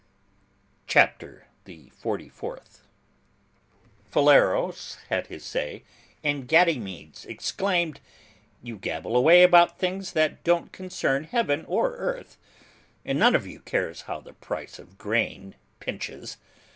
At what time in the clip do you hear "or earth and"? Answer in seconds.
11.67-13.19